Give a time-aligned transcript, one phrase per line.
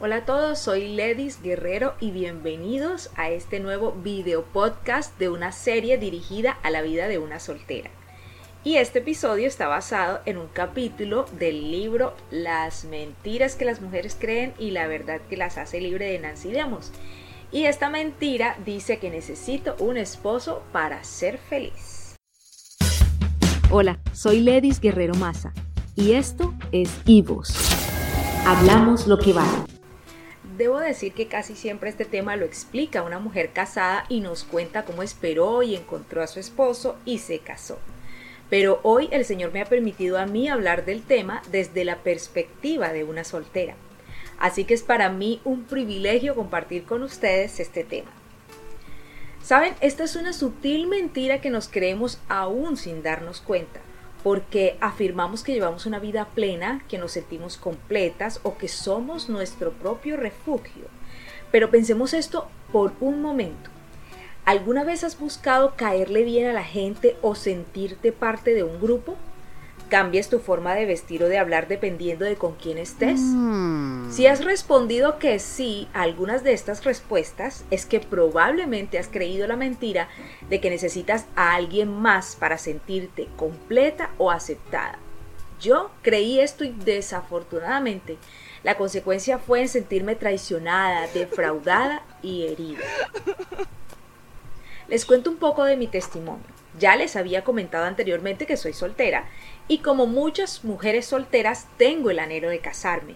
[0.00, 5.50] Hola a todos, soy Ledis Guerrero y bienvenidos a este nuevo video podcast de una
[5.50, 7.90] serie dirigida a la vida de una soltera.
[8.62, 14.16] Y este episodio está basado en un capítulo del libro Las mentiras que las mujeres
[14.16, 16.92] creen y la verdad que las hace libre de Nancy Demos.
[17.50, 22.14] Y esta mentira dice que necesito un esposo para ser feliz.
[23.68, 25.52] Hola, soy Ledis Guerrero Maza
[25.96, 27.52] y esto es Ivos.
[28.46, 29.77] Hablamos lo que vale.
[30.58, 34.84] Debo decir que casi siempre este tema lo explica una mujer casada y nos cuenta
[34.84, 37.78] cómo esperó y encontró a su esposo y se casó.
[38.50, 42.92] Pero hoy el Señor me ha permitido a mí hablar del tema desde la perspectiva
[42.92, 43.76] de una soltera.
[44.40, 48.10] Así que es para mí un privilegio compartir con ustedes este tema.
[49.44, 53.80] Saben, esta es una sutil mentira que nos creemos aún sin darnos cuenta
[54.22, 59.72] porque afirmamos que llevamos una vida plena, que nos sentimos completas o que somos nuestro
[59.72, 60.86] propio refugio.
[61.50, 63.70] Pero pensemos esto por un momento.
[64.44, 69.16] ¿Alguna vez has buscado caerle bien a la gente o sentirte parte de un grupo?
[69.88, 73.20] Cambies tu forma de vestir o de hablar dependiendo de con quién estés?
[73.20, 74.10] Mm.
[74.10, 79.46] Si has respondido que sí a algunas de estas respuestas, es que probablemente has creído
[79.46, 80.08] la mentira
[80.48, 84.98] de que necesitas a alguien más para sentirte completa o aceptada.
[85.60, 88.16] Yo creí esto y desafortunadamente
[88.62, 92.84] la consecuencia fue en sentirme traicionada, defraudada y herida.
[94.88, 96.57] Les cuento un poco de mi testimonio.
[96.78, 99.24] Ya les había comentado anteriormente que soy soltera
[99.68, 103.14] y como muchas mujeres solteras tengo el anhelo de casarme,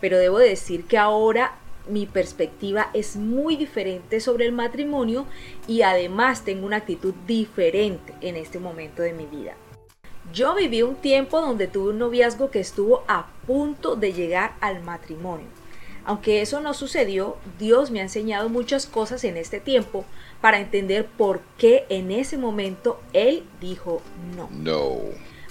[0.00, 1.54] pero debo decir que ahora
[1.88, 5.26] mi perspectiva es muy diferente sobre el matrimonio
[5.66, 9.54] y además tengo una actitud diferente en este momento de mi vida.
[10.32, 14.82] Yo viví un tiempo donde tuve un noviazgo que estuvo a punto de llegar al
[14.82, 15.46] matrimonio.
[16.04, 20.04] Aunque eso no sucedió, Dios me ha enseñado muchas cosas en este tiempo
[20.40, 24.02] para entender por qué en ese momento Él dijo
[24.36, 24.48] no.
[24.52, 24.98] No.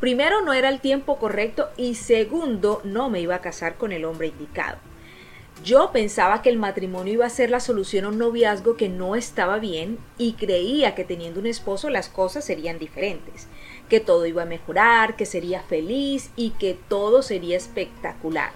[0.00, 4.04] Primero, no era el tiempo correcto y segundo, no me iba a casar con el
[4.04, 4.78] hombre indicado.
[5.64, 9.16] Yo pensaba que el matrimonio iba a ser la solución a un noviazgo que no
[9.16, 13.48] estaba bien y creía que teniendo un esposo las cosas serían diferentes,
[13.88, 18.52] que todo iba a mejorar, que sería feliz y que todo sería espectacular.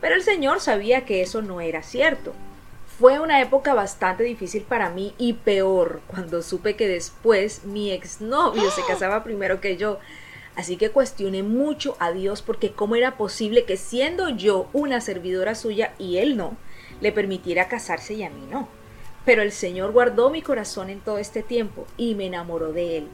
[0.00, 2.32] Pero el Señor sabía que eso no era cierto.
[3.00, 8.70] Fue una época bastante difícil para mí y peor cuando supe que después mi exnovio
[8.70, 9.98] se casaba primero que yo
[10.54, 15.54] Así que cuestioné mucho a Dios porque cómo era posible que siendo yo una servidora
[15.54, 16.58] suya y él no,
[17.00, 18.68] le permitiera casarse y a mí no.
[19.24, 23.08] Pero el Señor guardó mi corazón en todo este tiempo y me enamoró de él.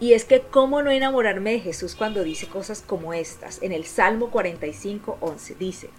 [0.00, 3.62] Y es que cómo no enamorarme de Jesús cuando dice cosas como estas.
[3.62, 5.90] En el Salmo 45, 11 dice,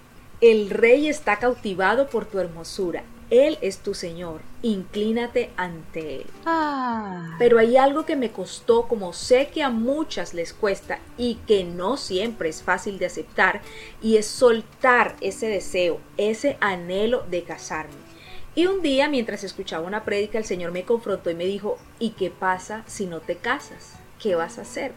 [0.42, 6.26] El rey está cautivado por tu hermosura él es tu Señor, inclínate ante Él.
[6.46, 7.38] Ah.
[7.40, 11.64] Pero hay algo que me costó, como sé que a muchas les cuesta y que
[11.64, 13.62] no siempre es fácil de aceptar,
[14.02, 17.96] y es soltar ese deseo, ese anhelo de casarme.
[18.54, 22.10] Y un día, mientras escuchaba una prédica, el Señor me confrontó y me dijo, ¿y
[22.10, 23.94] qué pasa si no te casas?
[24.22, 24.92] ¿Qué vas a hacer?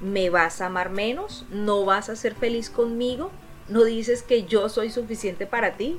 [0.00, 1.44] ¿Me vas a amar menos?
[1.50, 3.30] ¿No vas a ser feliz conmigo?
[3.68, 5.98] ¿No dices que yo soy suficiente para ti?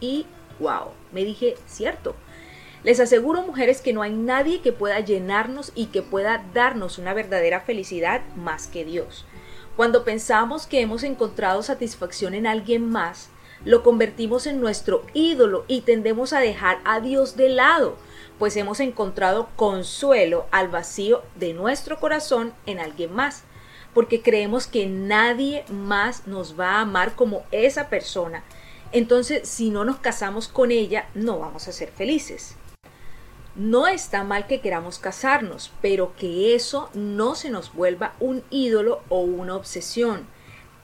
[0.00, 0.24] Y
[0.58, 2.14] wow, me dije, cierto.
[2.82, 7.14] Les aseguro, mujeres, que no hay nadie que pueda llenarnos y que pueda darnos una
[7.14, 9.24] verdadera felicidad más que Dios.
[9.76, 13.28] Cuando pensamos que hemos encontrado satisfacción en alguien más,
[13.64, 17.96] lo convertimos en nuestro ídolo y tendemos a dejar a Dios de lado,
[18.38, 23.44] pues hemos encontrado consuelo al vacío de nuestro corazón en alguien más,
[23.94, 28.44] porque creemos que nadie más nos va a amar como esa persona
[28.92, 32.56] entonces si no nos casamos con ella, no vamos a ser felices.
[33.54, 39.00] No está mal que queramos casarnos, pero que eso no se nos vuelva un ídolo
[39.08, 40.26] o una obsesión.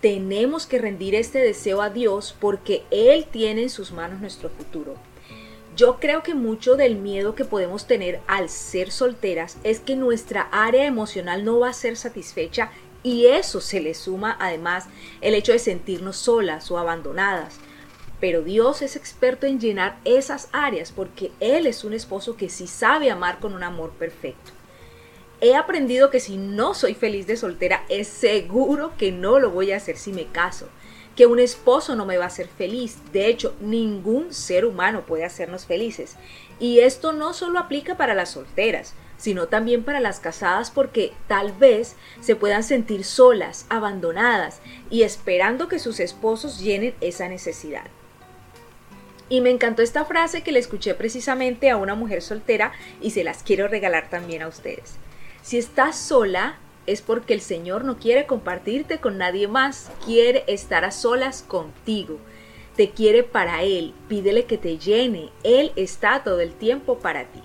[0.01, 4.95] Tenemos que rendir este deseo a Dios porque Él tiene en sus manos nuestro futuro.
[5.77, 10.49] Yo creo que mucho del miedo que podemos tener al ser solteras es que nuestra
[10.51, 12.71] área emocional no va a ser satisfecha
[13.03, 14.87] y eso se le suma además
[15.21, 17.59] el hecho de sentirnos solas o abandonadas.
[18.23, 22.69] Pero Dios es experto en llenar esas áreas porque Él es un esposo que sí
[22.69, 24.53] sabe amar con un amor perfecto.
[25.41, 29.73] He aprendido que si no soy feliz de soltera, es seguro que no lo voy
[29.73, 30.69] a hacer si me caso.
[31.17, 32.99] Que un esposo no me va a hacer feliz.
[33.13, 36.15] De hecho, ningún ser humano puede hacernos felices.
[36.61, 41.51] Y esto no solo aplica para las solteras, sino también para las casadas porque tal
[41.51, 44.61] vez se puedan sentir solas, abandonadas
[44.91, 47.91] y esperando que sus esposos llenen esa necesidad.
[49.33, 53.25] Y me encantó esta frase que le escuché precisamente a una mujer soltera y se
[53.25, 54.97] las quiero regalar también a ustedes.
[55.41, 60.85] Si estás sola es porque el Señor no quiere compartirte con nadie más, quiere estar
[60.85, 62.19] a solas contigo.
[62.77, 67.41] Te quiere para Él, pídele que te llene, Él está todo el tiempo para ti.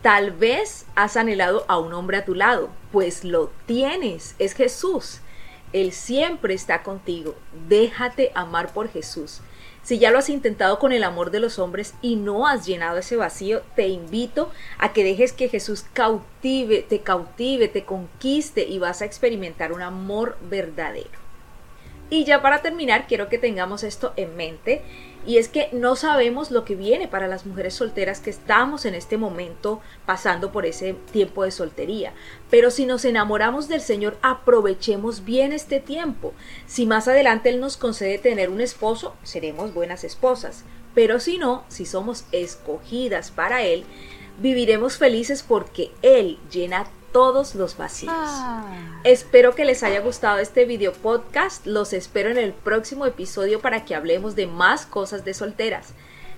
[0.00, 5.22] Tal vez has anhelado a un hombre a tu lado, pues lo tienes, es Jesús.
[5.72, 7.34] Él siempre está contigo.
[7.68, 9.40] Déjate amar por Jesús.
[9.86, 12.98] Si ya lo has intentado con el amor de los hombres y no has llenado
[12.98, 18.80] ese vacío, te invito a que dejes que Jesús cautive, te cautive, te conquiste y
[18.80, 21.20] vas a experimentar un amor verdadero.
[22.10, 24.82] Y ya para terminar, quiero que tengamos esto en mente,
[25.26, 28.94] y es que no sabemos lo que viene para las mujeres solteras que estamos en
[28.94, 32.12] este momento pasando por ese tiempo de soltería.
[32.48, 36.32] Pero si nos enamoramos del Señor, aprovechemos bien este tiempo.
[36.66, 40.64] Si más adelante Él nos concede tener un esposo, seremos buenas esposas.
[40.94, 43.84] Pero si no, si somos escogidas para Él,
[44.38, 48.14] viviremos felices porque Él llena todos los vacíos.
[48.14, 49.00] Ah.
[49.04, 51.66] Espero que les haya gustado este video podcast.
[51.66, 55.94] Los espero en el próximo episodio para que hablemos de más cosas de solteras.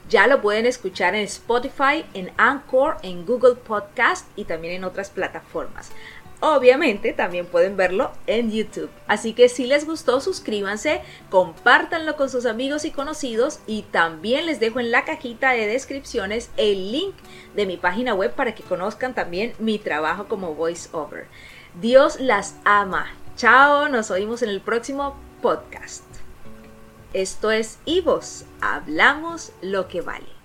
[0.08, 5.10] Ya lo pueden escuchar en Spotify, en Anchor, en Google Podcast y también en otras
[5.10, 5.90] plataformas.
[6.40, 8.90] Obviamente también pueden verlo en YouTube.
[9.08, 11.00] Así que si les gustó, suscríbanse,
[11.30, 16.50] compártanlo con sus amigos y conocidos y también les dejo en la cajita de descripciones
[16.56, 17.14] el link
[17.56, 21.26] de mi página web para que conozcan también mi trabajo como voiceover.
[21.80, 23.06] Dios las ama.
[23.36, 26.04] Chao, nos oímos en el próximo podcast.
[27.14, 30.37] Esto es Ivos, hablamos lo que vale.